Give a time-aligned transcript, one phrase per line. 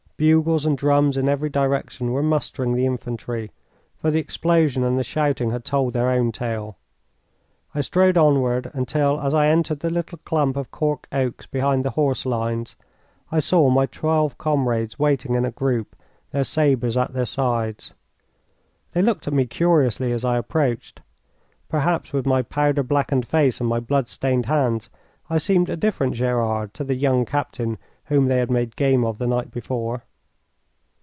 [0.21, 3.49] Bugles and drums in every direction were mustering the infantry,
[3.97, 6.77] for the explosion and the shouting had told their own tale.
[7.73, 11.89] I strode onward until, as I entered the little clump of cork oaks behind the
[11.97, 12.75] horse lines,
[13.31, 15.95] I saw my twelve comrades waiting in a group,
[16.29, 17.95] their sabres at their sides.
[18.91, 21.01] They looked at me curiously as I approached.
[21.67, 24.91] Perhaps with my powder blackened face and my blood stained hands
[25.31, 29.17] I seemed a different Gerard to the young captain whom they had made game of
[29.17, 30.03] the night before.